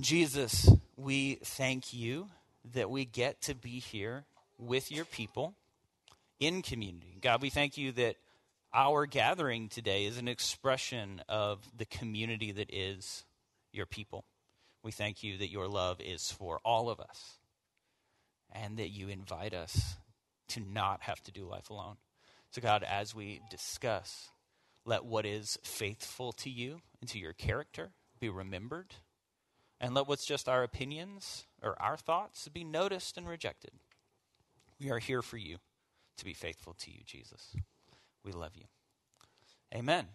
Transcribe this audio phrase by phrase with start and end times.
[0.00, 2.28] Jesus, we thank you
[2.72, 5.54] that we get to be here with your people
[6.38, 7.18] in community.
[7.20, 8.14] God, we thank you that
[8.72, 13.24] our gathering today is an expression of the community that is
[13.72, 14.24] your people.
[14.84, 17.38] We thank you that your love is for all of us
[18.52, 19.96] and that you invite us
[20.48, 21.96] to not have to do life alone.
[22.52, 24.28] So, God, as we discuss,
[24.84, 27.90] let what is faithful to you and to your character
[28.20, 28.94] be remembered,
[29.80, 33.70] and let what's just our opinions or our thoughts be noticed and rejected.
[34.80, 35.58] We are here for you
[36.16, 37.54] to be faithful to you, Jesus.
[38.24, 38.64] We love you.
[39.74, 40.06] Amen.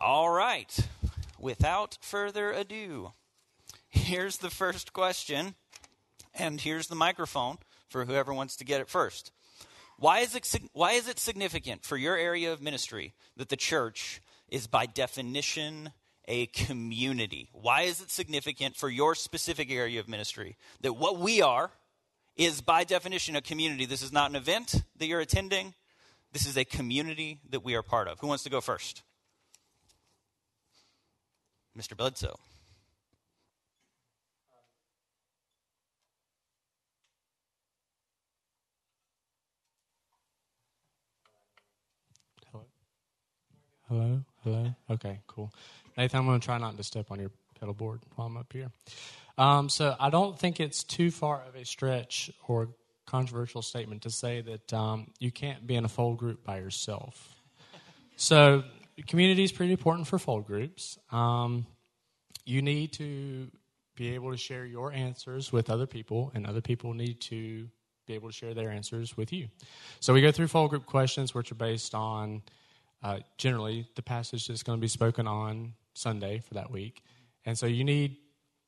[0.00, 0.88] All right.
[1.38, 3.12] Without further ado,
[3.88, 5.54] here's the first question,
[6.34, 9.32] and here's the microphone for whoever wants to get it first.
[9.98, 14.20] Why is it, why is it significant for your area of ministry that the church
[14.48, 15.90] is by definition
[16.28, 17.48] a community?
[17.52, 21.70] Why is it significant for your specific area of ministry that what we are
[22.36, 23.86] is by definition a community?
[23.86, 25.74] This is not an event that you're attending,
[26.32, 28.20] this is a community that we are part of.
[28.20, 29.02] Who wants to go first?
[31.78, 31.96] Mr.
[31.96, 32.38] Bledsoe.
[42.50, 42.64] Hello.
[43.88, 44.24] Hello.
[44.44, 44.74] Hello.
[44.90, 45.52] Okay, cool.
[45.96, 48.52] Nathan, I'm going to try not to step on your pedal board while I'm up
[48.52, 48.70] here.
[49.38, 52.68] Um, so I don't think it's too far of a stretch or
[53.06, 57.34] controversial statement to say that um, you can't be in a fold group by yourself.
[58.14, 58.62] So
[59.08, 60.98] community is pretty important for fold groups.
[61.10, 61.66] Um,
[62.44, 63.50] you need to
[63.96, 67.68] be able to share your answers with other people, and other people need to
[68.06, 69.48] be able to share their answers with you.
[70.00, 72.42] So we go through fold group questions, which are based on
[73.02, 77.02] uh, generally the passage that's going to be spoken on Sunday for that week.
[77.44, 78.16] And so you need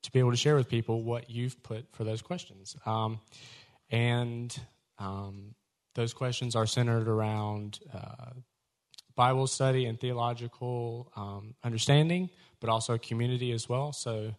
[0.03, 2.77] to be able to share with people what you've put for those questions.
[2.85, 3.21] Um,
[3.91, 4.57] and
[4.99, 5.55] um,
[5.95, 8.33] those questions are centered around uh,
[9.15, 12.31] Bible study and theological um, understanding,
[12.61, 13.93] but also community as well.
[13.93, 14.35] So,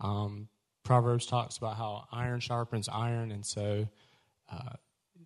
[0.00, 0.48] um,
[0.82, 3.88] Proverbs talks about how iron sharpens iron, and so
[4.52, 4.74] uh,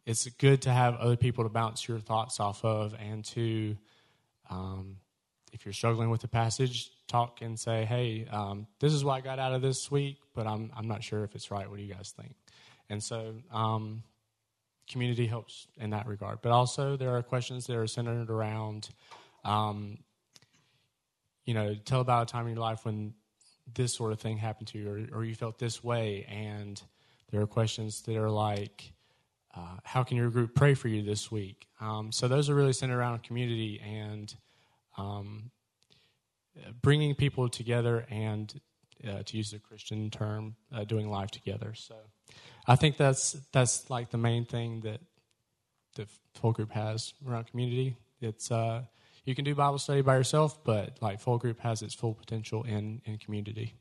[0.07, 3.77] it's good to have other people to bounce your thoughts off of, and to,
[4.51, 4.99] um,
[5.53, 9.21] if you're struggling with the passage, talk and say, "Hey, um, this is what I
[9.21, 11.69] got out of this week, but I'm I'm not sure if it's right.
[11.69, 12.35] What do you guys think?"
[12.91, 14.03] And so, um,
[14.89, 16.41] community helps in that regard.
[16.43, 18.91] But also, there are questions that are centered around,
[19.45, 19.99] um,
[21.45, 23.15] you know, tell about a time in your life when
[23.75, 26.25] this sort of thing happened to you, or, or you felt this way.
[26.29, 26.81] And
[27.31, 28.93] there are questions that are like,
[29.55, 31.67] uh, how can your group pray for you this week?
[31.81, 34.35] Um, so those are really centered around community and
[34.97, 35.51] um,
[36.83, 38.61] bringing people together and,
[39.07, 41.75] uh, to use the Christian term, uh, doing life together.
[41.75, 41.95] So.
[42.69, 45.01] I think that's that's like the main thing that
[45.97, 47.97] the fold Group has around community.
[48.21, 48.83] It's uh,
[49.25, 52.65] you can do Bible study by yourself, but like fold Group has its full potential
[52.65, 53.75] in in community.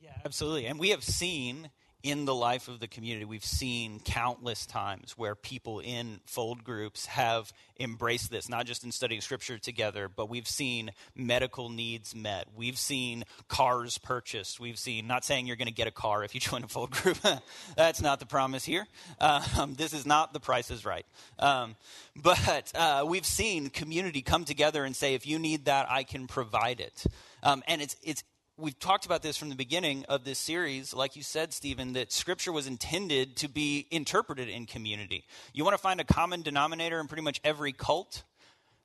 [0.00, 0.66] Yeah, absolutely.
[0.66, 1.70] And we have seen
[2.04, 7.06] in the life of the community, we've seen countless times where people in fold groups
[7.06, 7.50] have
[7.80, 12.46] embraced this, not just in studying scripture together, but we've seen medical needs met.
[12.54, 14.60] We've seen cars purchased.
[14.60, 16.90] We've seen, not saying you're going to get a car if you join a fold
[16.90, 17.16] group.
[17.76, 18.86] That's not the promise here.
[19.18, 21.06] Um, this is not the price is right.
[21.38, 21.74] Um,
[22.14, 26.26] but uh, we've seen community come together and say, if you need that, I can
[26.26, 27.06] provide it.
[27.42, 28.24] Um, and it's, it's
[28.56, 32.12] we've talked about this from the beginning of this series, like you said, Stephen, that
[32.12, 35.24] scripture was intended to be interpreted in community.
[35.52, 38.22] You want to find a common denominator in pretty much every cult?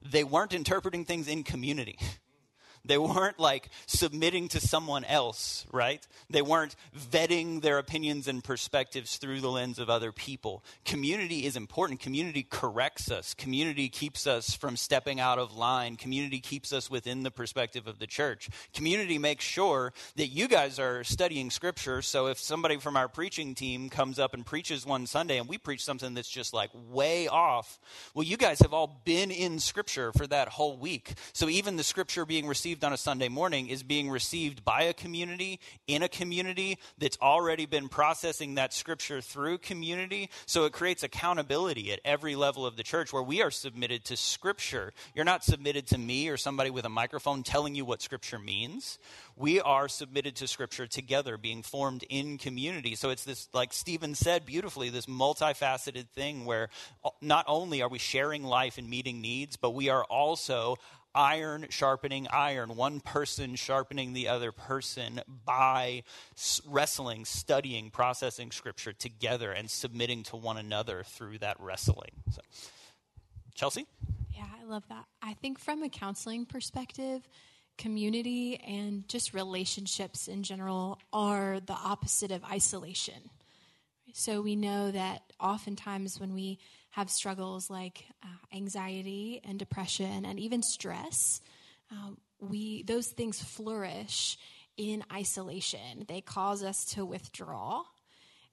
[0.02, 2.00] They weren't interpreting things in community.
[2.86, 6.06] They weren't like submitting to someone else, right?
[6.30, 10.64] They weren't vetting their opinions and perspectives through the lens of other people.
[10.86, 12.00] Community is important.
[12.00, 13.34] Community corrects us.
[13.34, 15.96] Community keeps us from stepping out of line.
[15.96, 18.50] Community keeps us within the perspective of the church.
[18.74, 22.02] Community makes sure that you guys are studying scripture.
[22.02, 25.58] So if somebody from our preaching team comes up and preaches one Sunday and we
[25.58, 27.80] preach something that's just like way off,
[28.14, 31.14] well, you guys have all been in scripture for that whole week.
[31.34, 34.84] So even the scripture being received received on a Sunday morning is being received by
[34.84, 40.30] a community, in a community that's already been processing that scripture through community.
[40.46, 44.16] So it creates accountability at every level of the church where we are submitted to
[44.16, 44.94] scripture.
[45.16, 49.00] You're not submitted to me or somebody with a microphone telling you what scripture means.
[49.36, 52.94] We are submitted to scripture together, being formed in community.
[52.94, 56.70] So it's this, like Stephen said beautifully, this multifaceted thing where
[57.20, 60.78] not only are we sharing life and meeting needs, but we are also
[61.16, 66.04] iron sharpening iron, one person sharpening the other person by
[66.68, 72.12] wrestling, studying, processing scripture together, and submitting to one another through that wrestling.
[72.32, 72.42] So,
[73.56, 73.86] Chelsea?
[74.36, 75.06] Yeah, I love that.
[75.22, 77.28] I think from a counseling perspective,
[77.78, 83.30] community and just relationships in general are the opposite of isolation.
[84.14, 86.60] So we know that oftentimes when we
[87.00, 91.40] have struggles like uh, anxiety and depression and even stress,
[91.92, 94.38] um, we those things flourish
[94.76, 96.04] in isolation.
[96.10, 97.84] They cause us to withdraw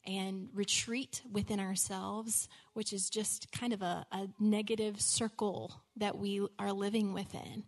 [0.06, 6.46] and retreat within ourselves, which is just kind of a, a negative circle that we
[6.56, 7.64] are living within.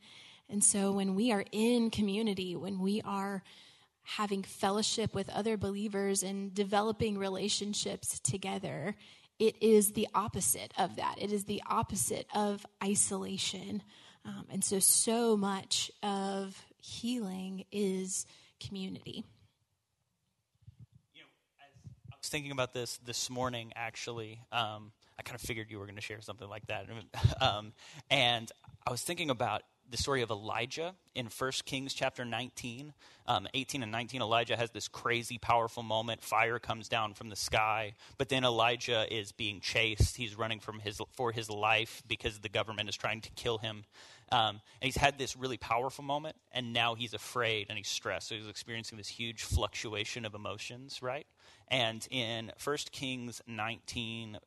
[0.48, 3.42] And so when we are in community, when we are
[4.02, 8.94] having fellowship with other believers and developing relationships together,
[9.38, 11.17] it is the opposite of that.
[11.19, 13.82] It is the opposite of isolation.
[14.25, 18.26] Um, and so, so much of healing is
[18.61, 19.25] community.
[21.14, 21.29] You know,
[22.12, 24.40] I was thinking about this this morning, actually.
[24.50, 26.87] Um, I kind of figured you were going to share something like that.
[27.41, 27.73] Um,
[28.11, 28.50] and
[28.87, 32.93] I was thinking about the story of Elijah in 1 Kings chapter 19.
[33.26, 36.23] Um, 18 and 19, Elijah has this crazy, powerful moment.
[36.23, 40.17] Fire comes down from the sky, but then Elijah is being chased.
[40.17, 43.85] He's running from his, for his life because the government is trying to kill him.
[44.31, 48.29] Um, and he's had this really powerful moment, and now he's afraid and he's stressed.
[48.29, 51.26] So he's experiencing this huge fluctuation of emotions, right?
[51.69, 54.38] And in 1 Kings 19,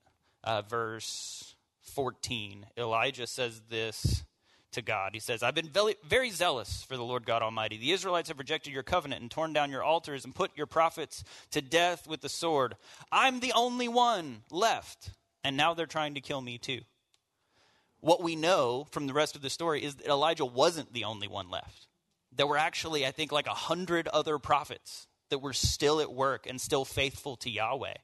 [0.43, 4.23] uh, verse 14, Elijah says this
[4.71, 5.11] to God.
[5.13, 5.69] He says, I've been
[6.03, 7.77] very, zealous for the Lord God Almighty.
[7.77, 11.23] The Israelites have rejected your covenant and torn down your altars and put your prophets
[11.51, 12.75] to death with the sword.
[13.11, 15.11] I'm the only one left,
[15.43, 16.81] and now they're trying to kill me too.
[17.99, 21.27] What we know from the rest of the story is that Elijah wasn't the only
[21.27, 21.87] one left.
[22.31, 26.47] There were actually, I think, like a hundred other prophets that were still at work
[26.47, 27.95] and still faithful to Yahweh.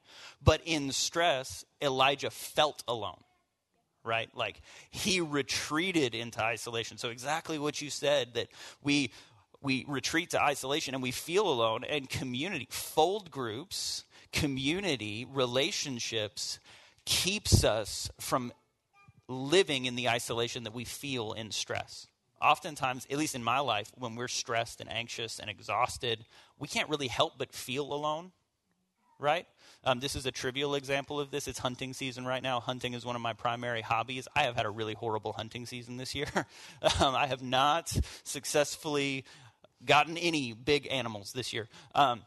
[0.44, 3.24] But in stress, Elijah felt alone
[4.03, 4.29] right?
[4.35, 6.97] Like he retreated into isolation.
[6.97, 8.47] So exactly what you said that
[8.83, 9.11] we
[9.61, 16.59] we retreat to isolation and we feel alone and community fold groups, community, relationships
[17.05, 18.51] keeps us from
[19.27, 22.07] living in the isolation that we feel in stress.
[22.41, 26.23] Oftentimes, at least in my life, when we're stressed and anxious and exhausted,
[26.59, 28.31] we can't really help but feel alone,
[29.19, 29.46] right?
[29.84, 31.48] Um, this is a trivial example of this.
[31.48, 32.60] It's hunting season right now.
[32.60, 34.28] Hunting is one of my primary hobbies.
[34.36, 36.28] I have had a really horrible hunting season this year.
[37.00, 39.25] um, I have not successfully
[39.86, 41.68] gotten any big animals this year.
[41.96, 42.22] Um,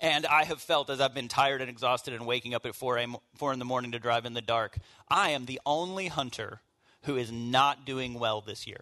[0.00, 2.98] and I have felt as I've been tired and exhausted and waking up at 4,
[2.98, 3.16] a.m.
[3.36, 6.60] 4 in the morning to drive in the dark, I am the only hunter
[7.02, 8.80] who is not doing well this year.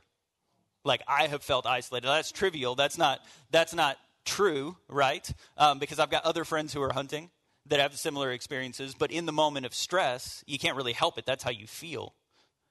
[0.85, 2.07] Like I have felt isolated.
[2.07, 2.75] That's trivial.
[2.75, 3.21] That's not,
[3.51, 5.29] that's not true, right?
[5.57, 7.31] Um, because I've got other friends who are hunting
[7.69, 11.27] that have similar experiences, but in the moment of stress, you can't really help it.
[11.27, 12.15] That's how you feel.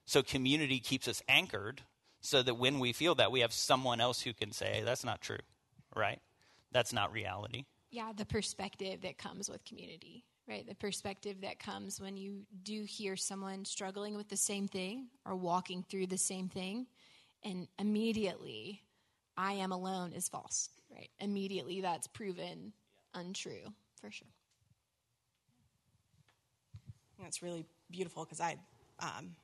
[0.06, 1.82] So community keeps us anchored
[2.22, 5.22] so that when we feel that, we have someone else who can say, that's not
[5.22, 5.40] true,
[5.96, 6.20] right?
[6.72, 7.66] That's not reality.
[7.92, 10.68] Yeah, the perspective that comes with community, right?
[10.68, 15.36] The perspective that comes when you do hear someone struggling with the same thing or
[15.36, 16.88] walking through the same thing,
[17.44, 18.82] and immediately,
[19.38, 21.10] I am alone is false, right?
[21.20, 22.74] Immediately, that's proven
[23.14, 24.28] untrue, for sure.
[27.24, 28.58] It's really beautiful because I,
[29.00, 29.36] um,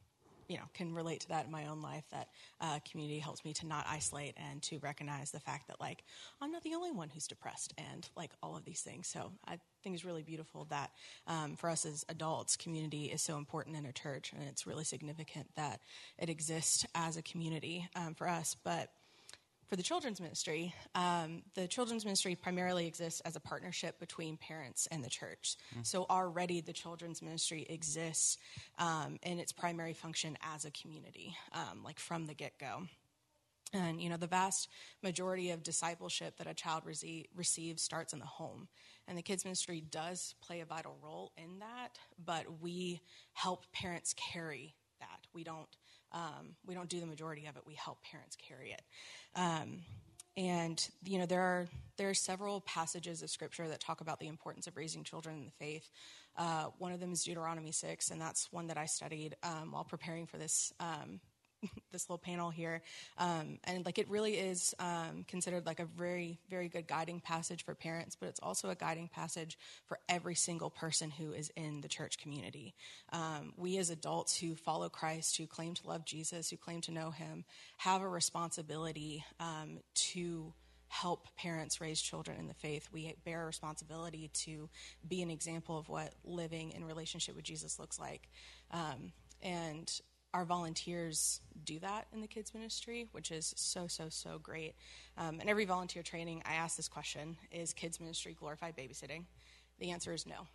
[0.48, 2.04] you know, can relate to that in my own life.
[2.12, 2.28] That
[2.60, 6.04] uh, community helps me to not isolate and to recognize the fact that like
[6.42, 9.08] I'm not the only one who's depressed and like all of these things.
[9.08, 10.92] So I think it's really beautiful that
[11.28, 14.84] um, for us as adults, community is so important in a church, and it's really
[14.84, 15.80] significant that
[16.18, 18.56] it exists as a community um, for us.
[18.64, 18.90] But
[19.72, 24.86] for the children's ministry, um, the children's ministry primarily exists as a partnership between parents
[24.92, 25.56] and the church.
[25.74, 25.86] Mm.
[25.86, 28.38] So already the children's ministry exists
[28.80, 32.82] um, in its primary function as a community, um, like from the get go.
[33.72, 34.68] And you know the vast
[35.02, 38.68] majority of discipleship that a child rece- receives starts in the home,
[39.08, 41.98] and the kids ministry does play a vital role in that.
[42.26, 43.00] But we
[43.32, 45.28] help parents carry that.
[45.34, 45.70] We don't
[46.12, 47.64] um, we don't do the majority of it.
[47.66, 48.82] We help parents carry it.
[49.36, 49.80] Um,
[50.38, 54.28] and you know there are there are several passages of scripture that talk about the
[54.28, 55.90] importance of raising children in the faith.
[56.38, 59.84] Uh, one of them is Deuteronomy six, and that's one that I studied um, while
[59.84, 61.20] preparing for this um,
[61.92, 62.82] this little panel here,
[63.18, 67.64] um, and like it really is um, considered like a very very good guiding passage
[67.64, 71.82] for parents, but it's also a guiding passage for every single person who is in
[71.82, 72.74] the church community.
[73.12, 76.92] Um, we as adults who follow Christ, who claim to love Jesus, who claim to
[76.92, 77.46] know Him,
[77.78, 80.54] have a responsibility um, to
[80.92, 82.90] help parents raise children in the faith.
[82.92, 84.70] We bear a responsibility to
[85.08, 88.28] be an example of what living in relationship with Jesus looks like.
[88.72, 89.90] Um, and
[90.34, 94.76] our volunteers do that in the kids ministry, which is so, so, so great.
[95.18, 99.26] Um, in every volunteer training, I ask this question Is kids ministry glorified babysitting?
[99.80, 100.48] The answer is no.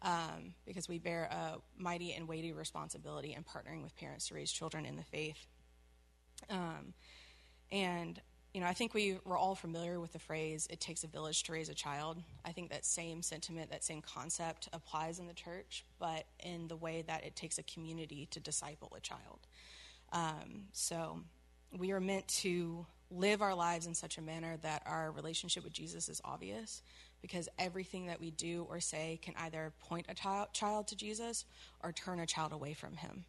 [0.00, 4.52] Um, because we bear a mighty and weighty responsibility in partnering with parents to raise
[4.52, 5.44] children in the faith.
[6.48, 6.94] Um,
[7.72, 8.20] and
[8.54, 11.42] you know, I think we were all familiar with the phrase, it takes a village
[11.44, 12.16] to raise a child.
[12.44, 16.76] I think that same sentiment, that same concept applies in the church, but in the
[16.76, 19.40] way that it takes a community to disciple a child.
[20.12, 21.20] Um, so
[21.76, 25.72] we are meant to live our lives in such a manner that our relationship with
[25.72, 26.82] Jesus is obvious
[27.20, 31.44] because everything that we do or say can either point a child, child to Jesus
[31.82, 33.24] or turn a child away from him.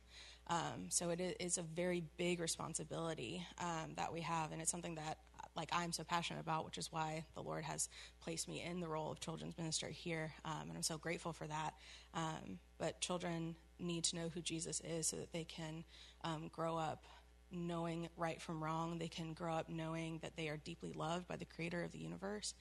[0.49, 4.95] Um, so it is a very big responsibility um, that we have, and it's something
[4.95, 5.17] that
[5.55, 7.89] like I'm so passionate about, which is why the Lord has
[8.21, 11.47] placed me in the role of children's minister here, um, and I'm so grateful for
[11.47, 11.73] that.
[12.13, 15.83] Um, but children need to know who Jesus is so that they can
[16.23, 17.05] um, grow up
[17.51, 18.99] knowing right from wrong.
[18.99, 21.99] They can grow up knowing that they are deeply loved by the Creator of the
[21.99, 22.53] universe.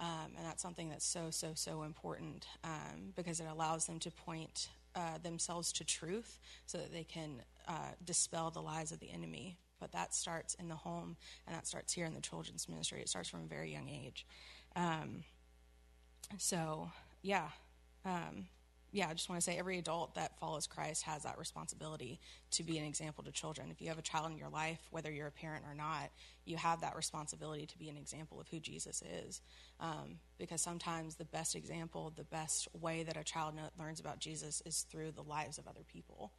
[0.00, 4.10] Um, and that's something that's so, so, so important um, because it allows them to
[4.12, 9.10] point uh, themselves to truth so that they can uh, dispel the lies of the
[9.10, 9.58] enemy.
[9.80, 11.16] But that starts in the home,
[11.46, 13.00] and that starts here in the children's ministry.
[13.00, 14.26] It starts from a very young age.
[14.74, 15.22] Um,
[16.36, 16.90] so,
[17.22, 17.48] yeah.
[18.04, 18.46] Um,
[18.90, 22.20] yeah, I just want to say every adult that follows Christ has that responsibility
[22.52, 23.70] to be an example to children.
[23.70, 26.10] If you have a child in your life, whether you're a parent or not,
[26.46, 29.42] you have that responsibility to be an example of who Jesus is.
[29.78, 34.62] Um, because sometimes the best example, the best way that a child learns about Jesus
[34.64, 36.32] is through the lives of other people.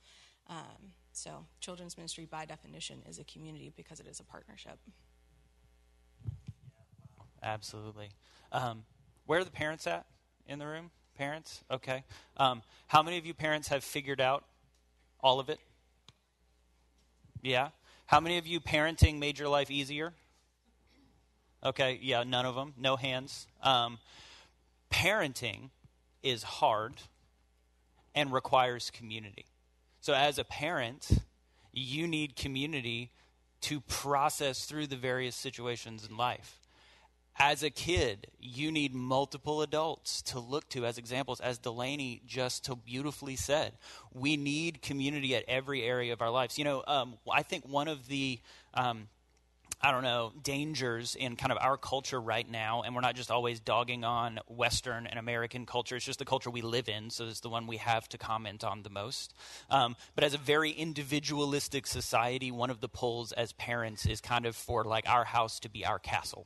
[0.47, 4.79] Um, so, children's ministry, by definition, is a community because it is a partnership.
[7.43, 8.09] Absolutely.
[8.51, 8.83] Um,
[9.27, 10.05] where are the parents at
[10.47, 10.89] in the room?
[11.19, 11.65] Parents?
[11.69, 12.05] Okay.
[12.37, 14.45] Um, how many of you parents have figured out
[15.19, 15.59] all of it?
[17.41, 17.71] Yeah.
[18.05, 20.13] How many of you parenting made your life easier?
[21.61, 22.73] Okay, yeah, none of them.
[22.77, 23.47] No hands.
[23.61, 23.99] Um,
[24.89, 25.71] parenting
[26.23, 26.93] is hard
[28.15, 29.45] and requires community.
[29.99, 31.09] So, as a parent,
[31.73, 33.11] you need community
[33.63, 36.58] to process through the various situations in life
[37.39, 42.65] as a kid, you need multiple adults to look to as examples, as Delaney just
[42.65, 43.73] so beautifully said.
[44.13, 46.57] We need community at every area of our lives.
[46.57, 48.39] You know, um, I think one of the
[48.73, 49.07] um,
[49.81, 53.31] I don't know, dangers in kind of our culture right now, and we're not just
[53.31, 57.25] always dogging on Western and American culture, it's just the culture we live in, so
[57.25, 59.33] it's the one we have to comment on the most.
[59.69, 64.45] Um, but as a very individualistic society, one of the pulls as parents is kind
[64.45, 66.45] of for like our house to be our castle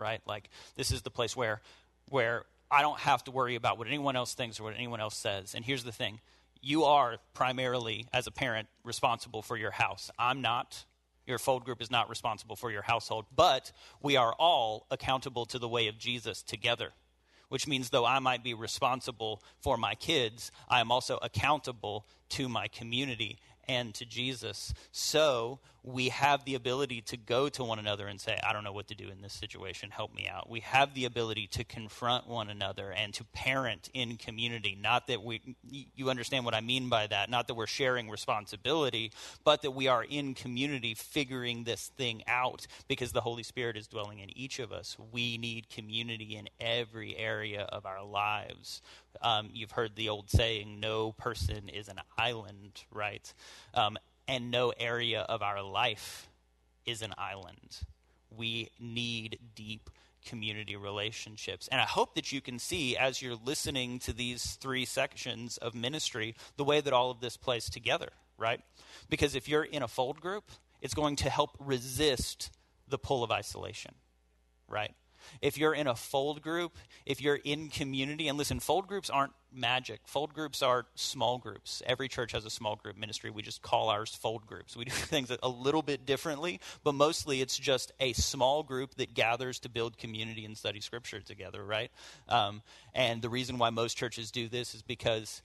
[0.00, 0.20] right?
[0.26, 1.60] Like this is the place where
[2.08, 5.16] where I don't have to worry about what anyone else thinks or what anyone else
[5.16, 5.54] says.
[5.54, 6.20] And here's the thing.
[6.62, 10.10] You are primarily as a parent responsible for your house.
[10.18, 10.84] I'm not.
[11.26, 15.58] Your fold group is not responsible for your household, but we are all accountable to
[15.58, 16.92] the way of Jesus together.
[17.48, 22.48] Which means, though I might be responsible for my kids, I am also accountable to
[22.48, 24.72] my community and to Jesus.
[24.92, 28.72] So we have the ability to go to one another and say, I don't know
[28.72, 29.90] what to do in this situation.
[29.90, 30.50] Help me out.
[30.50, 34.76] We have the ability to confront one another and to parent in community.
[34.80, 35.56] Not that we,
[35.94, 39.12] you understand what I mean by that, not that we're sharing responsibility,
[39.44, 43.86] but that we are in community figuring this thing out because the Holy Spirit is
[43.86, 44.96] dwelling in each of us.
[45.12, 48.82] We need community in every area of our lives.
[49.22, 53.32] Um, you've heard the old saying, no person is an island, right?
[53.74, 53.96] Um,
[54.30, 56.28] and no area of our life
[56.86, 57.80] is an island.
[58.30, 59.90] We need deep
[60.24, 61.68] community relationships.
[61.72, 65.74] And I hope that you can see as you're listening to these three sections of
[65.74, 68.60] ministry the way that all of this plays together, right?
[69.08, 72.50] Because if you're in a fold group, it's going to help resist
[72.86, 73.94] the pull of isolation,
[74.68, 74.94] right?
[75.40, 79.32] if you're in a fold group, if you're in community, and listen, fold groups aren't
[79.52, 80.00] magic.
[80.04, 81.82] Fold groups are small groups.
[81.86, 83.30] Every church has a small group ministry.
[83.30, 84.76] We just call ours fold groups.
[84.76, 89.14] We do things a little bit differently, but mostly it's just a small group that
[89.14, 91.90] gathers to build community and study scripture together, right?
[92.28, 92.62] Um,
[92.94, 95.42] and the reason why most churches do this is because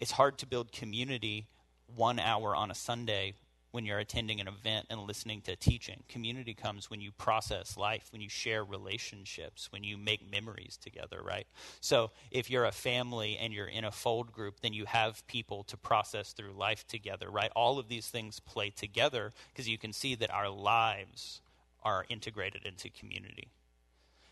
[0.00, 1.46] it's hard to build community
[1.94, 3.34] one hour on a Sunday
[3.78, 6.02] when you're attending an event and listening to teaching.
[6.08, 11.20] Community comes when you process life, when you share relationships, when you make memories together,
[11.24, 11.46] right?
[11.80, 15.62] So if you're a family and you're in a fold group, then you have people
[15.62, 17.52] to process through life together, right?
[17.54, 21.40] All of these things play together because you can see that our lives
[21.84, 23.46] are integrated into community.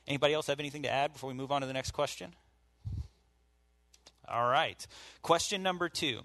[0.09, 2.35] Anybody else have anything to add before we move on to the next question?
[4.27, 4.85] All right.
[5.23, 6.23] Question number two.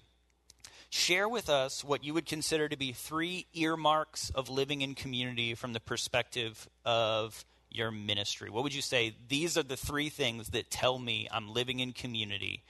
[0.94, 5.56] Share with us what you would consider to be three earmarks of living in community
[5.56, 8.50] from the perspective of your ministry.
[8.50, 9.16] What would you say?
[9.30, 12.66] These are the three things that tell me I'm living in community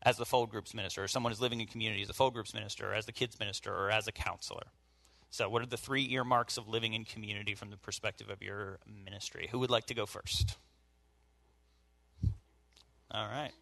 [0.00, 2.54] as the fold groups minister, or someone is living in community as a fold groups
[2.54, 4.68] minister, or as the kids minister, or as a counselor.
[5.28, 8.78] So, what are the three earmarks of living in community from the perspective of your
[9.04, 9.50] ministry?
[9.52, 10.56] Who would like to go first?
[13.10, 13.52] All right.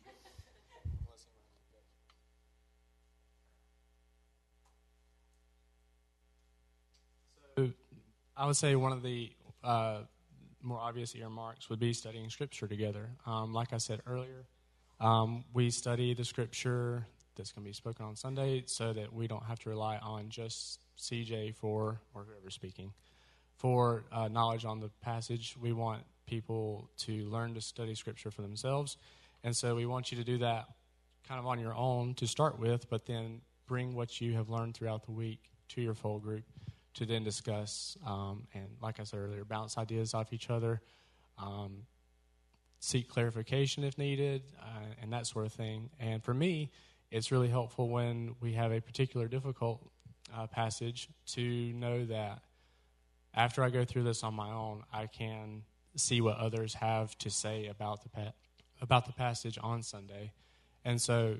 [8.38, 9.32] I would say one of the
[9.64, 10.02] uh,
[10.62, 13.10] more obvious earmarks would be studying Scripture together.
[13.26, 14.46] Um, like I said earlier,
[15.00, 17.04] um, we study the Scripture
[17.34, 20.28] that's going to be spoken on Sunday so that we don't have to rely on
[20.28, 22.92] just CJ for, or whoever's speaking,
[23.56, 25.56] for uh, knowledge on the passage.
[25.60, 28.98] We want people to learn to study Scripture for themselves.
[29.42, 30.66] And so we want you to do that
[31.26, 34.76] kind of on your own to start with, but then bring what you have learned
[34.76, 36.44] throughout the week to your fold group
[36.98, 40.80] to then discuss um, and, like I said earlier, bounce ideas off each other,
[41.38, 41.86] um,
[42.80, 45.90] seek clarification if needed, uh, and that sort of thing.
[46.00, 46.72] And for me,
[47.12, 49.88] it's really helpful when we have a particular difficult
[50.36, 51.40] uh, passage to
[51.72, 52.42] know that
[53.34, 55.62] after I go through this on my own, I can
[55.94, 58.32] see what others have to say about the pa-
[58.80, 60.32] about the passage on Sunday,
[60.84, 61.36] and so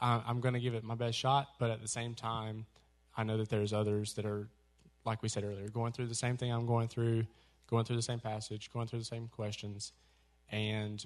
[0.00, 1.48] I'm going to give it my best shot.
[1.58, 2.66] But at the same time,
[3.16, 4.48] I know that there's others that are,
[5.04, 7.26] like we said earlier, going through the same thing I'm going through,
[7.68, 9.92] going through the same passage, going through the same questions,
[10.50, 11.04] and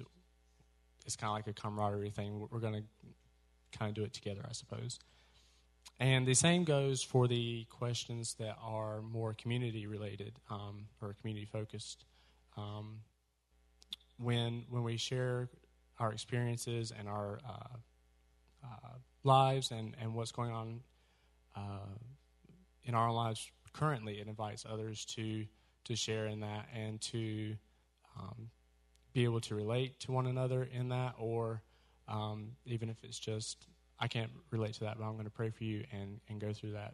[1.05, 2.47] it's kind of like a camaraderie thing.
[2.51, 4.99] We're going to kind of do it together, I suppose.
[5.99, 11.45] And the same goes for the questions that are more community related um, or community
[11.45, 12.05] focused.
[12.57, 12.99] Um,
[14.17, 15.49] when when we share
[15.99, 17.77] our experiences and our uh,
[18.63, 18.93] uh,
[19.23, 20.81] lives and, and what's going on
[21.55, 21.95] uh,
[22.83, 25.45] in our lives currently, it invites others to
[25.83, 27.55] to share in that and to
[28.19, 28.49] um,
[29.13, 31.63] be able to relate to one another in that, or
[32.07, 33.67] um, even if it's just
[33.99, 36.51] I can't relate to that, but I'm going to pray for you and, and go
[36.53, 36.93] through that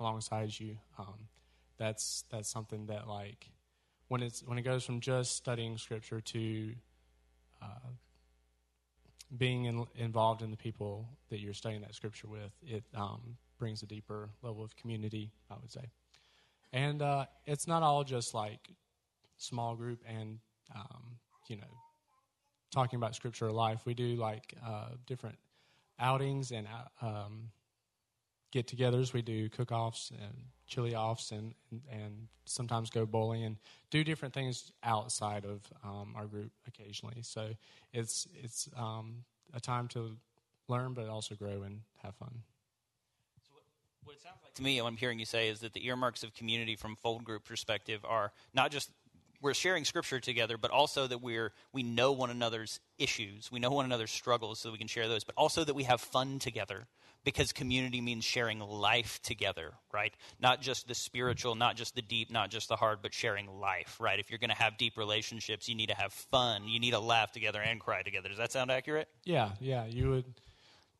[0.00, 0.76] alongside you.
[0.98, 1.28] Um,
[1.78, 3.50] that's that's something that like
[4.08, 6.72] when it's when it goes from just studying scripture to
[7.62, 7.90] uh,
[9.36, 13.80] being in, involved in the people that you're studying that scripture with, it um, brings
[13.84, 15.84] a deeper level of community, I would say.
[16.72, 18.58] And uh, it's not all just like
[19.36, 20.40] small group and,
[20.74, 21.04] um,
[21.46, 21.72] you know,
[22.72, 23.82] talking about scripture or life.
[23.84, 25.38] We do like uh, different
[26.00, 27.50] outings and uh, um,
[28.50, 29.12] get togethers.
[29.12, 30.34] We do cook offs and
[30.66, 33.56] chili offs and, and, and, sometimes go bowling and
[33.92, 37.22] do different things outside of um, our group occasionally.
[37.22, 37.50] So
[37.92, 39.22] it's, it's um,
[39.54, 40.16] a time to
[40.66, 42.42] learn, but also grow and have fun.
[44.04, 46.22] What it sounds like to me, what I'm hearing you say is that the earmarks
[46.22, 48.90] of community from fold group perspective are not just
[49.40, 53.70] we're sharing scripture together, but also that we're we know one another's issues, we know
[53.70, 55.24] one another's struggles, so we can share those.
[55.24, 56.86] But also that we have fun together,
[57.24, 60.14] because community means sharing life together, right?
[60.40, 63.96] Not just the spiritual, not just the deep, not just the hard, but sharing life,
[64.00, 64.18] right?
[64.18, 66.68] If you're going to have deep relationships, you need to have fun.
[66.68, 68.28] You need to laugh together and cry together.
[68.28, 69.08] Does that sound accurate?
[69.24, 69.86] Yeah, yeah.
[69.86, 70.24] You would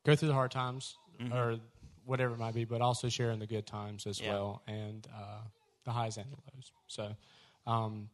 [0.05, 1.33] go through the hard times, mm-hmm.
[1.33, 1.59] or
[2.05, 4.31] whatever it might be, but also sharing the good times as yeah.
[4.31, 5.41] well and uh,
[5.85, 6.73] the highs and the lows.
[6.87, 7.15] So,
[7.67, 8.09] um,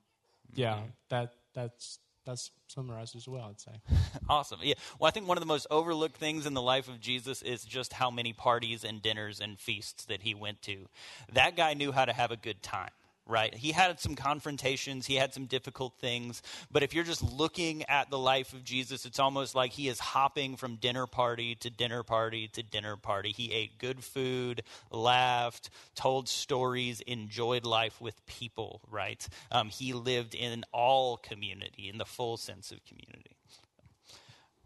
[0.54, 0.86] yeah, mm-hmm.
[1.10, 3.46] that that's that's summarized as well.
[3.48, 3.72] I'd say.
[4.28, 4.60] awesome.
[4.62, 4.74] Yeah.
[4.98, 7.64] Well, I think one of the most overlooked things in the life of Jesus is
[7.64, 10.88] just how many parties and dinners and feasts that he went to.
[11.32, 12.90] That guy knew how to have a good time
[13.28, 13.54] right?
[13.54, 18.10] He had some confrontations, he had some difficult things, but if you're just looking at
[18.10, 22.02] the life of Jesus, it's almost like he is hopping from dinner party to dinner
[22.02, 23.30] party to dinner party.
[23.30, 29.26] He ate good food, laughed, told stories, enjoyed life with people, right?
[29.52, 33.36] Um, he lived in all community, in the full sense of community.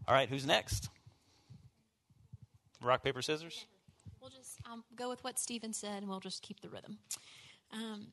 [0.07, 0.89] All right, who's next?
[2.81, 3.65] Rock, paper, scissors?
[4.19, 6.97] We'll just um, go with what Stephen said and we'll just keep the rhythm.
[7.73, 8.07] Um,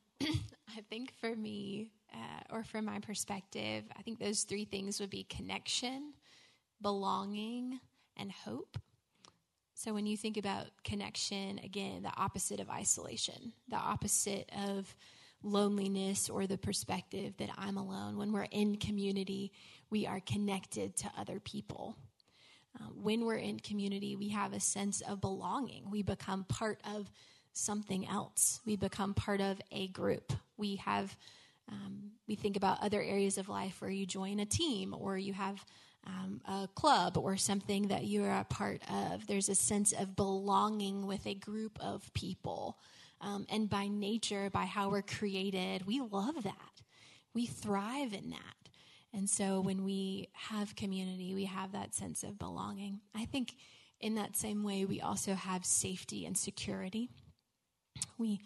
[0.77, 5.09] I think for me, uh, or from my perspective, I think those three things would
[5.09, 6.13] be connection,
[6.81, 7.79] belonging,
[8.17, 8.77] and hope.
[9.73, 14.95] So when you think about connection, again, the opposite of isolation, the opposite of
[15.43, 18.17] loneliness or the perspective that I'm alone.
[18.17, 19.51] When we're in community,
[19.89, 21.97] we are connected to other people.
[22.79, 25.89] Uh, when we're in community, we have a sense of belonging.
[25.89, 27.11] We become part of
[27.53, 28.59] something else.
[28.65, 30.33] We become part of a group.
[30.57, 31.15] We have,
[31.69, 35.33] um, we think about other areas of life where you join a team or you
[35.33, 35.65] have
[36.07, 39.27] um, a club or something that you're a part of.
[39.27, 42.77] There's a sense of belonging with a group of people.
[43.19, 46.81] Um, and by nature, by how we're created, we love that.
[47.33, 48.61] We thrive in that.
[49.13, 53.01] And so when we have community, we have that sense of belonging.
[53.15, 53.55] I think
[53.99, 57.09] in that same way, we also have safety and security.
[58.17, 58.41] We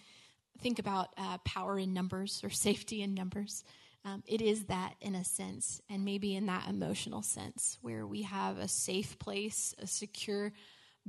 [0.59, 3.63] think about uh, power in numbers or safety in numbers.
[4.03, 8.21] Um, it is that in a sense, and maybe in that emotional sense, where we
[8.21, 10.53] have a safe place, a secure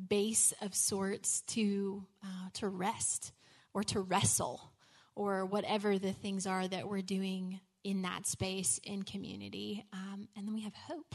[0.09, 3.33] base of sorts to uh, to rest
[3.75, 4.73] or to wrestle
[5.15, 9.85] or whatever the things are that we're doing in that space in community.
[9.93, 11.15] Um, and then we have hope.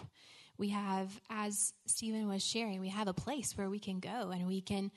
[0.57, 4.47] We have, as Stephen was sharing, we have a place where we can go and
[4.47, 4.91] we can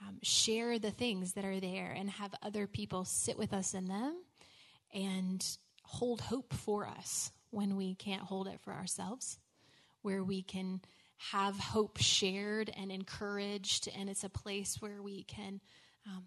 [0.00, 3.86] um, share the things that are there and have other people sit with us in
[3.86, 4.16] them
[4.94, 5.44] and
[5.82, 9.38] hold hope for us when we can't hold it for ourselves,
[10.02, 10.80] where we can
[11.32, 15.60] have hope shared and encouraged, and it's a place where we can
[16.06, 16.24] um,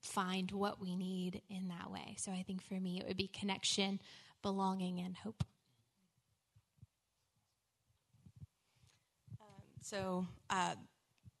[0.00, 2.14] find what we need in that way.
[2.18, 4.00] So I think for me, it would be connection,
[4.42, 5.42] belonging, and hope.
[9.40, 9.46] Um,
[9.82, 10.74] so, uh,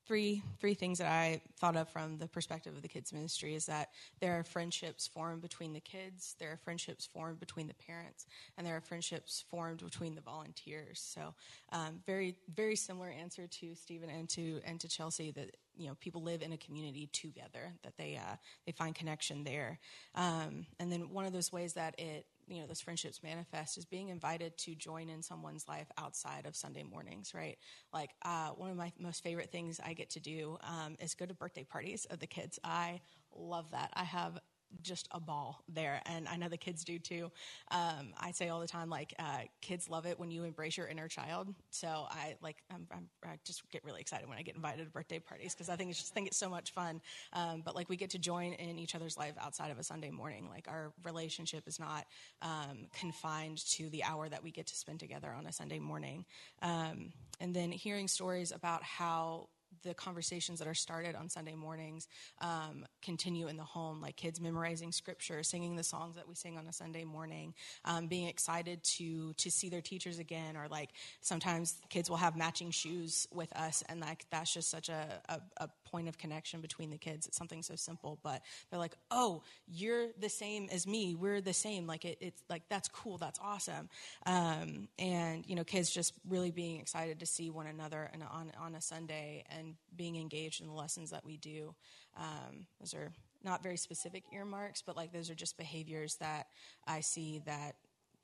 [0.08, 3.66] three three things that I thought of from the perspective of the kids ministry is
[3.66, 3.90] that
[4.20, 8.66] there are friendships formed between the kids, there are friendships formed between the parents, and
[8.66, 10.98] there are friendships formed between the volunteers.
[10.98, 11.34] So,
[11.70, 15.94] um, very very similar answer to Stephen and to and to Chelsea that you know
[16.00, 19.78] people live in a community together that they uh, they find connection there,
[20.14, 23.84] um, and then one of those ways that it you know those friendships manifest is
[23.84, 27.58] being invited to join in someone's life outside of Sunday mornings, right?
[27.92, 31.26] Like uh, one of my most favorite things I get to do um, is go
[31.26, 32.58] to birthday parties of the kids.
[32.64, 33.00] I
[33.34, 33.90] love that.
[33.94, 34.38] I have
[34.82, 37.30] just a ball there, and I know the kids do too.
[37.70, 40.86] Um, I say all the time, like uh, kids love it when you embrace your
[40.86, 41.48] inner child.
[41.70, 44.90] So I like I'm, I'm, i just get really excited when I get invited to
[44.90, 47.00] birthday parties because I think it's just think it's so much fun.
[47.32, 50.10] Um, but like we get to join in each other's life outside of a Sunday
[50.10, 50.48] morning.
[50.48, 52.06] Like our relationship is not
[52.42, 56.24] um, confined to the hour that we get to spend together on a Sunday morning.
[56.62, 59.48] Um, and then hearing stories about how
[59.82, 62.08] the conversations that are started on Sunday mornings
[62.40, 66.58] um, continue in the home, like kids memorizing scripture, singing the songs that we sing
[66.58, 70.90] on a Sunday morning, um, being excited to to see their teachers again, or like
[71.20, 75.40] sometimes kids will have matching shoes with us, and like that's just such a, a,
[75.58, 77.26] a point of connection between the kids.
[77.26, 81.14] It's something so simple, but they're like, "Oh, you're the same as me.
[81.14, 83.18] We're the same." Like it, it's like that's cool.
[83.18, 83.88] That's awesome.
[84.26, 88.52] Um, and you know, kids just really being excited to see one another and on
[88.60, 91.74] on a Sunday and being engaged in the lessons that we do.
[92.16, 93.12] Um, those are
[93.44, 96.48] not very specific earmarks, but like those are just behaviors that
[96.86, 97.76] I see that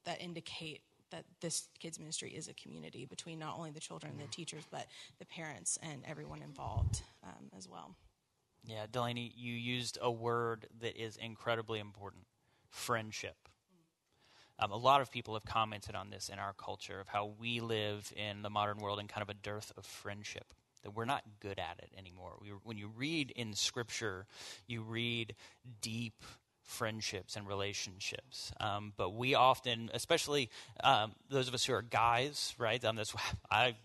[0.04, 0.82] that indicate
[1.14, 4.64] that this kids ministry is a community between not only the children and the teachers,
[4.70, 4.86] but
[5.20, 7.94] the parents and everyone involved um, as well.
[8.64, 12.24] Yeah, Delaney, you used a word that is incredibly important
[12.70, 13.36] friendship.
[14.58, 17.60] Um, a lot of people have commented on this in our culture of how we
[17.60, 21.22] live in the modern world in kind of a dearth of friendship that we're not
[21.40, 22.36] good at it anymore.
[22.40, 24.26] We, when you read in Scripture,
[24.66, 25.34] you read
[25.80, 26.22] deep
[26.64, 28.52] friendships and relationships.
[28.60, 30.50] Um, but we often, especially
[30.82, 32.82] um, those of us who are guys, right?
[32.84, 33.14] Um, that's
[33.50, 33.76] I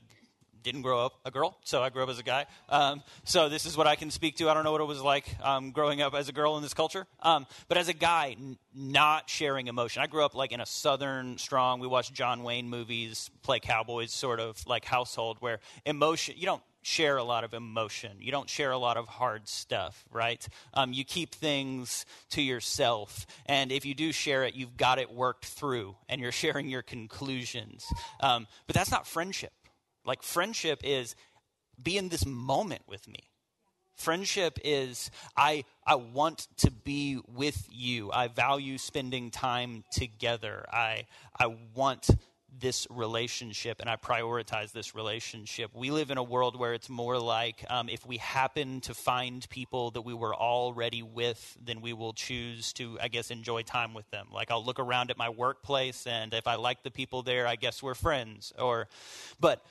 [0.63, 2.46] didn't grow up a girl, so I grew up as a guy.
[2.68, 4.50] Um, so this is what I can speak to.
[4.50, 6.74] I don't know what it was like um, growing up as a girl in this
[6.74, 10.02] culture, um, but as a guy, n- not sharing emotion.
[10.02, 11.80] I grew up like in a southern strong.
[11.80, 16.36] We watched John Wayne movies, play cowboys, sort of like household where emotion.
[16.38, 18.18] You don't share a lot of emotion.
[18.20, 20.46] You don't share a lot of hard stuff, right?
[20.74, 23.26] Um, you keep things to yourself.
[23.46, 26.82] And if you do share it, you've got it worked through and you're sharing your
[26.82, 27.86] conclusions.
[28.22, 29.54] Um, but that's not friendship.
[30.06, 31.15] Like, friendship is
[31.82, 33.30] be in this moment with me.
[33.96, 38.12] Friendship is I, I want to be with you.
[38.13, 40.65] I value spending time together.
[40.72, 41.06] I,
[41.38, 42.10] I want
[42.60, 45.72] this relationship and I prioritize this relationship.
[45.74, 49.48] We live in a world where it's more like um, if we happen to find
[49.50, 53.93] people that we were already with, then we will choose to, I guess, enjoy time
[53.93, 54.28] with them.
[54.32, 57.56] Like I'll look around at my workplace and if I like the people there, I
[57.56, 58.54] guess we're friends.
[58.58, 58.88] Or,
[59.39, 59.65] but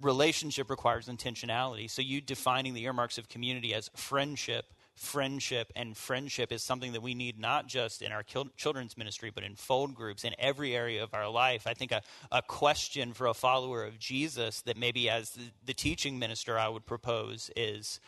[0.00, 1.88] relationship requires intentionality.
[1.88, 7.02] So you defining the earmarks of community as friendship, friendship, and friendship is something that
[7.02, 8.22] we need not just in our
[8.56, 11.66] children's ministry, but in fold groups, in every area of our life.
[11.66, 15.74] I think a, a question for a follower of Jesus that maybe as the, the
[15.74, 18.00] teaching minister I would propose is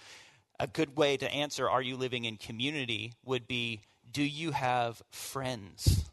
[0.60, 3.80] a good way to answer, are you living in community, would be,
[4.12, 6.04] do you have friends?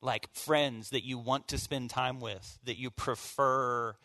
[0.00, 3.96] Like friends that you want to spend time with, that you prefer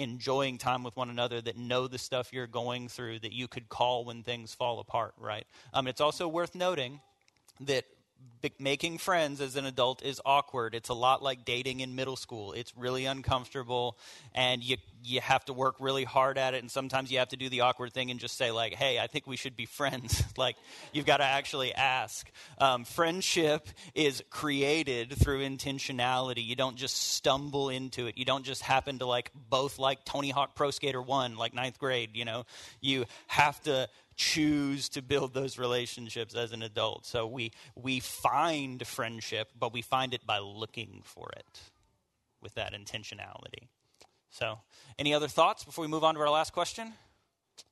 [0.00, 3.68] enjoying time with one another that know the stuff you're going through that you could
[3.68, 5.46] call when things fall apart, right?
[5.72, 7.00] Um, it's also worth noting
[7.60, 7.84] that
[8.58, 10.74] making friends as an adult is awkward.
[10.74, 12.52] It's a lot like dating in middle school.
[12.52, 13.98] It's really uncomfortable,
[14.34, 16.62] and you you have to work really hard at it.
[16.62, 19.06] And sometimes you have to do the awkward thing and just say like, "Hey, I
[19.06, 20.56] think we should be friends." like
[20.92, 22.30] you've got to actually ask.
[22.58, 26.44] Um, friendship is created through intentionality.
[26.44, 28.16] You don't just stumble into it.
[28.16, 31.78] You don't just happen to like both like Tony Hawk Pro Skater One, like ninth
[31.78, 32.10] grade.
[32.14, 32.44] You know,
[32.80, 33.88] you have to
[34.20, 37.06] choose to build those relationships as an adult.
[37.06, 41.60] So we, we find friendship, but we find it by looking for it
[42.42, 43.68] with that intentionality.
[44.28, 44.58] So,
[44.98, 46.92] any other thoughts before we move on to our last question?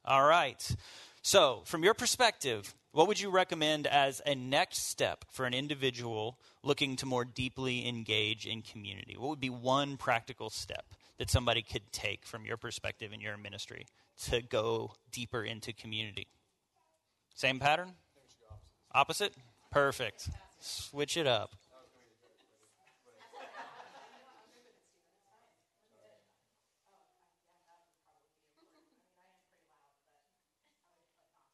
[0.06, 0.76] All right.
[1.20, 6.40] So, from your perspective, what would you recommend as a next step for an individual
[6.64, 9.16] looking to more deeply engage in community?
[9.18, 10.86] What would be one practical step
[11.18, 13.86] that somebody could take from your perspective in your ministry
[14.24, 16.26] to go deeper into community?
[17.38, 17.92] Same pattern?
[18.92, 19.32] Opposite?
[19.70, 20.28] Perfect.
[20.58, 21.54] Switch it up.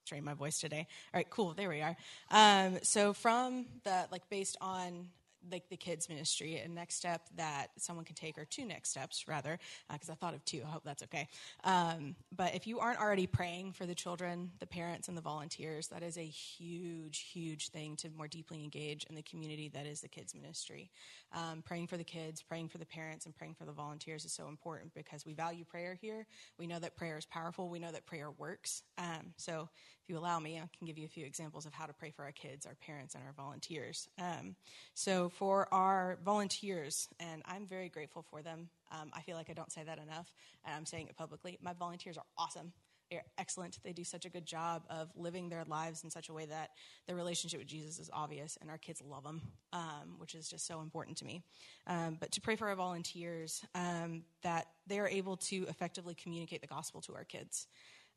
[0.07, 0.87] train my voice today.
[1.12, 1.53] All right, cool.
[1.53, 1.97] There we are.
[2.31, 5.09] Um, so from the like based on
[5.51, 9.27] like the kids ministry a next step that someone can take or two next steps
[9.29, 9.59] rather
[9.93, 10.63] because uh, i thought of two.
[10.67, 11.29] I hope that's okay.
[11.65, 15.89] Um, but if you aren't already praying for the children the parents and the volunteers
[15.89, 20.01] that is a huge huge thing to more deeply engage in the community that is
[20.01, 20.91] the kids ministry.
[21.33, 24.33] Um, praying for the kids praying for the parents and praying for the volunteers is
[24.33, 26.27] so important because we value prayer here.
[26.59, 27.69] We know that prayer is powerful.
[27.69, 28.83] We know that prayer works.
[28.99, 29.69] Um, so
[30.05, 32.11] if you allow me, I can give you a few examples of how to pray
[32.11, 34.07] for our kids, our parents, and our volunteers.
[34.19, 34.55] Um,
[34.93, 38.69] so, for our volunteers, and I'm very grateful for them.
[38.93, 40.31] Um, I feel like I don't say that enough,
[40.67, 41.59] and I'm saying it publicly.
[41.62, 42.75] My volunteers are awesome.
[43.11, 43.79] They're excellent.
[43.83, 46.71] They do such a good job of living their lives in such a way that
[47.07, 49.40] their relationship with Jesus is obvious, and our kids love them,
[49.73, 51.43] um, which is just so important to me.
[51.87, 56.61] Um, but to pray for our volunteers um, that they are able to effectively communicate
[56.61, 57.69] the gospel to our kids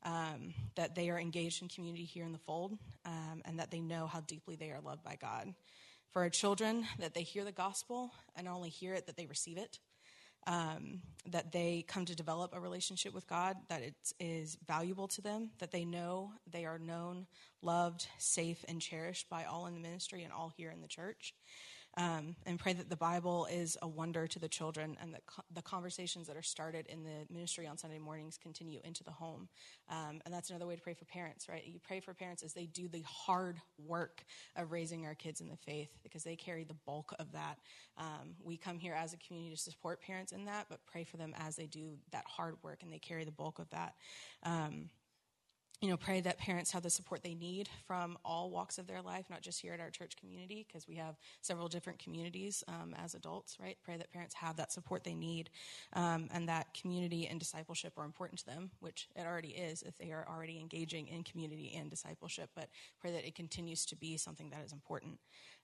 [0.04, 3.80] um, that they are engaged in community here in the fold, um, and that they
[3.80, 5.54] know how deeply they are loved by God.
[6.12, 9.26] For our children, that they hear the gospel and not only hear it, that they
[9.26, 9.78] receive it.
[10.46, 15.20] Um, that they come to develop a relationship with God, that it is valuable to
[15.20, 17.26] them, that they know they are known,
[17.60, 21.34] loved, safe, and cherished by all in the ministry and all here in the church
[21.96, 25.42] um, and pray that the Bible is a wonder to the children and that co-
[25.52, 29.48] the conversations that are started in the ministry on Sunday mornings continue into the home.
[29.88, 31.64] Um, and that's another way to pray for parents, right?
[31.66, 34.24] You pray for parents as they do the hard work
[34.54, 37.58] of raising our kids in the faith because they carry the bulk of that.
[37.96, 41.16] Um, we come here as a community to support parents in that, but pray for
[41.16, 43.94] them as they do that hard work and they carry the bulk of that.
[45.80, 49.00] You know, pray that parents have the support they need from all walks of their
[49.00, 52.96] life, not just here at our church community, because we have several different communities um,
[52.98, 53.76] as adults, right?
[53.84, 55.50] Pray that parents have that support they need
[55.92, 59.96] um, and that community and discipleship are important to them, which it already is if
[59.98, 62.68] they are already engaging in community and discipleship, but
[63.00, 65.20] pray that it continues to be something that is important.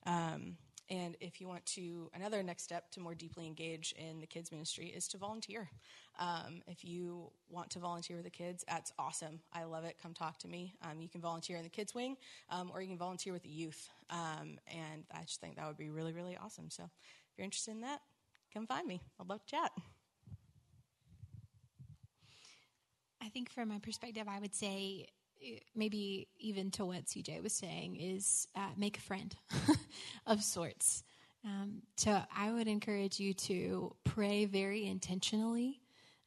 [0.07, 0.59] Um,
[0.91, 4.53] and if you want to, another next step to more deeply engage in the kids'
[4.53, 5.71] ministry is to volunteer.
[6.19, 9.41] Um, if you want to volunteer with the kids, that's awesome.
[9.53, 9.97] I love it.
[10.03, 10.75] Come talk to me.
[10.83, 12.17] Um, you can volunteer in the kids' wing
[12.51, 13.89] um, or you can volunteer with the youth.
[14.11, 16.71] Um, and I just think that would be really, really awesome.
[16.71, 18.01] So if you're interested in that,
[18.53, 19.01] come find me.
[19.19, 19.73] I'd love to chat.
[23.23, 25.07] I think from my perspective, I would say
[25.75, 29.35] maybe even to what CJ was saying, is uh, make a friend
[30.27, 31.05] of sorts.
[31.45, 35.81] Um, so I would encourage you to pray very intentionally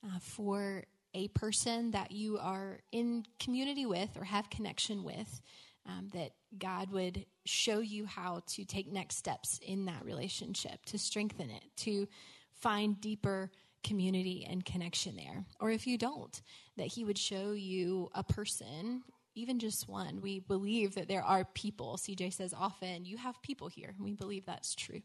[0.06, 5.42] uh, for a person that you are in community with or have connection with,
[5.88, 11.00] um, that God would show you how to take next steps in that relationship, to
[11.00, 12.08] strengthen it, to
[12.52, 13.50] find deeper
[13.84, 15.46] community and connection there.
[15.60, 16.42] Or if you don't,
[16.78, 19.04] that He would show you a person,
[19.36, 20.22] even just one.
[20.22, 21.98] We believe that there are people.
[21.98, 23.94] CJ says often, you have people here.
[24.00, 25.02] We believe that's true.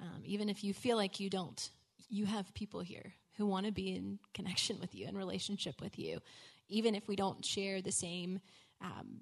[0.00, 1.70] Um, even if you feel like you don't,
[2.08, 5.98] you have people here who want to be in connection with you, in relationship with
[5.98, 6.20] you,
[6.68, 8.40] even if we don't share the same
[8.80, 9.20] um,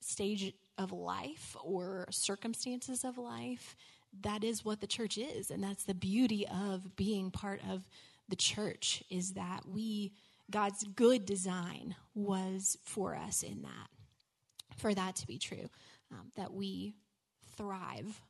[0.00, 3.76] stage of life or circumstances of life.
[4.22, 7.88] That is what the church is, and that's the beauty of being part of
[8.28, 9.04] the church.
[9.08, 10.12] Is that we
[10.50, 13.88] God's good design was for us in that,
[14.76, 15.68] for that to be true,
[16.10, 16.94] um, that we
[17.56, 18.20] thrive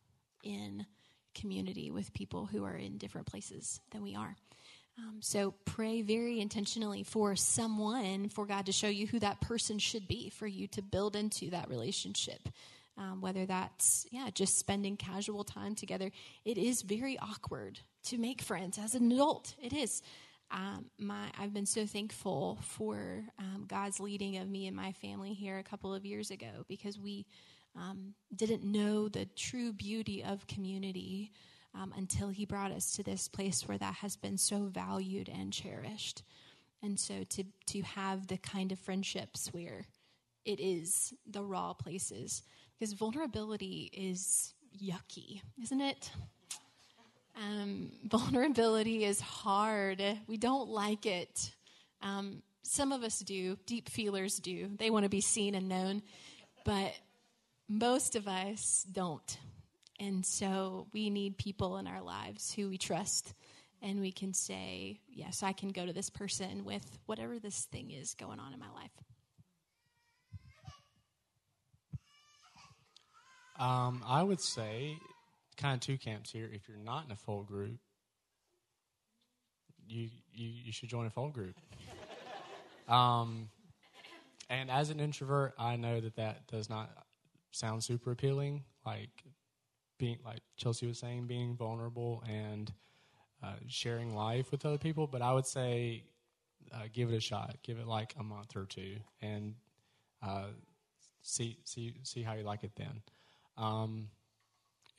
[0.42, 0.86] in
[1.34, 4.36] community with people who are in different places than we are.
[4.98, 9.78] Um, so pray very intentionally for someone, for God to show you who that person
[9.78, 12.48] should be, for you to build into that relationship.
[12.98, 16.10] Um, whether that's yeah just spending casual time together
[16.44, 20.02] it is very awkward to make friends as an adult it is
[20.50, 25.32] um, my I've been so thankful for um, God's leading of me and my family
[25.32, 27.26] here a couple of years ago because we
[27.76, 31.32] um, didn't know the true beauty of community
[31.74, 35.52] um, until He brought us to this place where that has been so valued and
[35.52, 36.22] cherished.
[36.82, 39.86] And so to to have the kind of friendships where
[40.44, 42.42] it is the raw places
[42.78, 46.10] because vulnerability is yucky, isn't it?
[47.36, 50.02] Um, vulnerability is hard.
[50.26, 51.52] We don't like it.
[52.02, 53.56] Um, some of us do.
[53.66, 54.70] Deep feelers do.
[54.78, 56.02] They want to be seen and known.
[56.64, 56.92] But
[57.68, 59.38] most of us don't.
[59.98, 63.34] And so we need people in our lives who we trust
[63.82, 67.90] and we can say, Yes, I can go to this person with whatever this thing
[67.90, 68.90] is going on in my life.
[73.58, 74.96] Um, I would say
[75.60, 76.50] kind of two camps here.
[76.52, 77.78] If you're not in a fold group,
[79.88, 81.56] you you, you should join a fold group.
[82.88, 83.48] um,
[84.48, 86.90] and as an introvert, I know that that does not
[87.52, 88.64] sound super appealing.
[88.84, 89.10] Like
[89.98, 92.72] being, like Chelsea was saying, being vulnerable and
[93.42, 95.06] uh, sharing life with other people.
[95.06, 96.04] But I would say,
[96.72, 97.56] uh, give it a shot.
[97.62, 99.54] Give it like a month or two, and
[100.22, 100.48] uh,
[101.22, 103.02] see see see how you like it then.
[103.56, 104.08] Um,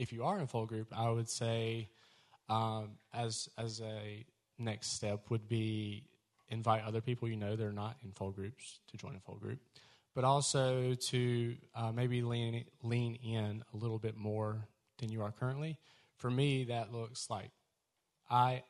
[0.01, 1.89] if you are in fold group, I would say
[2.49, 4.25] um, as as a
[4.57, 6.03] next step would be
[6.49, 9.39] invite other people you know that are not in fold groups to join a fold
[9.39, 9.59] group,
[10.15, 15.31] but also to uh, maybe lean lean in a little bit more than you are
[15.31, 15.77] currently.
[16.15, 17.51] For me, that looks like
[18.29, 18.63] I,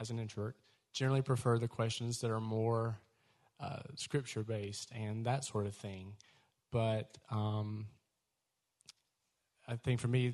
[0.00, 0.56] as an introvert,
[0.92, 2.98] generally prefer the questions that are more
[3.60, 6.14] uh, scripture based and that sort of thing.
[6.72, 7.86] But um,
[9.68, 10.32] I think for me,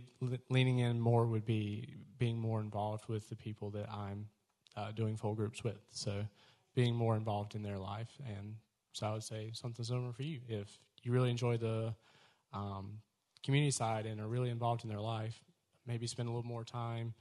[0.49, 4.29] leaning in more would be being more involved with the people that I'm
[4.77, 5.81] uh, doing fold groups with.
[5.91, 6.25] So
[6.75, 8.17] being more involved in their life.
[8.27, 8.55] And
[8.93, 10.41] so I would say something similar for you.
[10.49, 11.95] If you really enjoy the
[12.53, 13.01] um,
[13.45, 15.43] community side and are really involved in their life,
[15.87, 17.13] maybe spend a little more time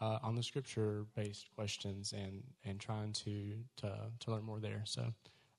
[0.00, 4.82] uh, on the scripture based questions and, and trying to, to, to learn more there.
[4.84, 5.12] So,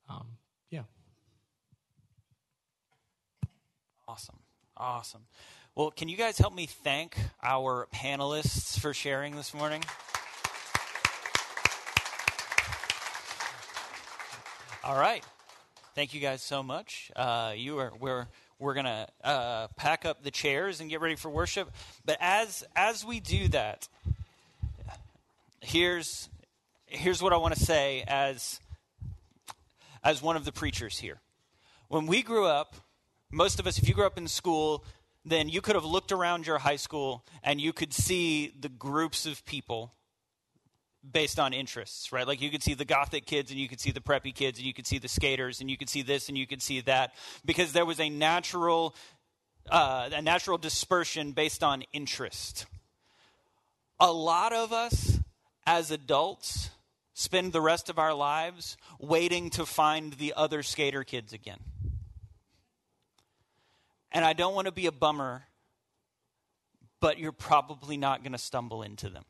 [0.09, 0.27] um,
[0.69, 0.83] yeah.
[4.07, 4.39] Awesome.
[4.75, 5.21] Awesome.
[5.73, 9.81] Well, can you guys help me thank our panelists for sharing this morning?
[14.83, 15.23] All right.
[15.95, 17.09] Thank you guys so much.
[17.15, 18.27] Uh, you are we're
[18.59, 21.71] we're gonna uh, pack up the chairs and get ready for worship.
[22.03, 23.87] But as as we do that,
[25.61, 26.27] here's
[26.85, 28.59] here's what I want to say as
[30.03, 31.21] as one of the preachers here.
[31.87, 32.75] When we grew up,
[33.31, 34.83] most of us, if you grew up in school,
[35.23, 39.25] then you could have looked around your high school and you could see the groups
[39.25, 39.93] of people
[41.09, 42.27] based on interests, right?
[42.27, 44.67] Like you could see the gothic kids and you could see the preppy kids and
[44.67, 47.13] you could see the skaters and you could see this and you could see that
[47.45, 48.95] because there was a natural
[49.69, 52.65] uh, a natural dispersion based on interest.
[53.99, 55.19] A lot of us
[55.65, 56.71] as adults
[57.13, 61.59] spend the rest of our lives waiting to find the other skater kids again.
[64.11, 65.43] And I don't want to be a bummer,
[66.99, 69.23] but you're probably not going to stumble into them.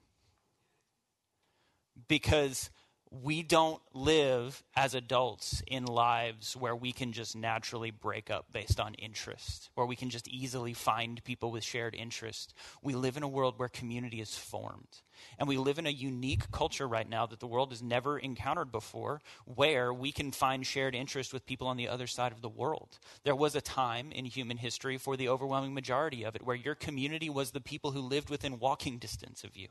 [2.08, 2.70] Because
[3.12, 8.80] we don't live as adults in lives where we can just naturally break up based
[8.80, 12.54] on interest, where we can just easily find people with shared interest.
[12.82, 15.02] We live in a world where community is formed.
[15.38, 18.72] And we live in a unique culture right now that the world has never encountered
[18.72, 22.50] before, where we can find shared interest with people on the other side of the
[22.50, 22.98] world.
[23.24, 26.76] There was a time in human history for the overwhelming majority of it where your
[26.76, 29.68] community was the people who lived within walking distance of you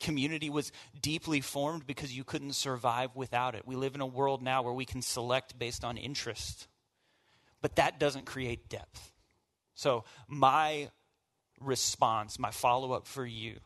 [0.00, 3.66] community was deeply formed because you couldn't survive without it.
[3.66, 6.68] We live in a world now where we can select based on interest,
[7.60, 9.12] but that doesn't create depth.
[9.74, 10.90] So, my
[11.60, 13.56] response, my follow up for you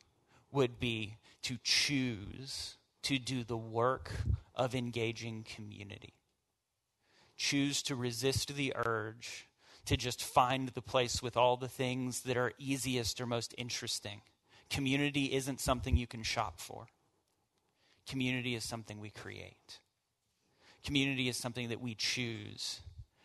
[0.52, 4.10] would be to choose to do the work
[4.54, 6.14] of engaging community.
[7.36, 9.48] Choose to resist the urge
[9.86, 14.20] to just find the place with all the things that are easiest or most interesting.
[14.70, 16.86] Community isn't something you can shop for,
[18.08, 19.80] community is something we create.
[20.84, 22.80] Community is something that we choose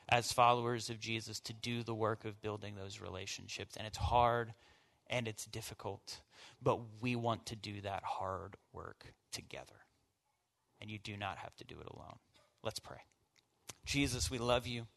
[0.09, 3.75] as followers of Jesus to do the work of building those relationships.
[3.77, 4.53] And it's hard
[5.07, 6.21] and it's difficult,
[6.61, 9.85] but we want to do that hard work together.
[10.81, 12.17] And you do not have to do it alone.
[12.63, 12.97] Let's pray.
[13.85, 14.87] Jesus, we love you.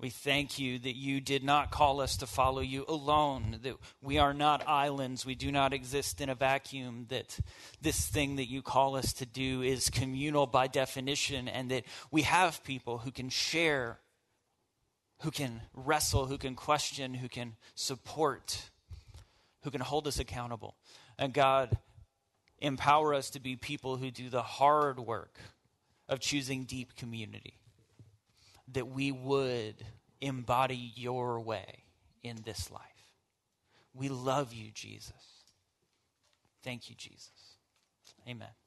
[0.00, 4.18] We thank you that you did not call us to follow you alone, that we
[4.18, 7.40] are not islands, we do not exist in a vacuum, that
[7.80, 11.82] this thing that you call us to do is communal by definition, and that
[12.12, 13.98] we have people who can share,
[15.22, 18.70] who can wrestle, who can question, who can support,
[19.62, 20.76] who can hold us accountable.
[21.18, 21.76] And God,
[22.60, 25.40] empower us to be people who do the hard work
[26.08, 27.58] of choosing deep community
[28.72, 29.84] that we would
[30.20, 31.84] embody your way
[32.22, 32.82] in this life.
[33.94, 35.12] We love you, Jesus.
[36.62, 37.56] Thank you, Jesus.
[38.28, 38.57] Amen.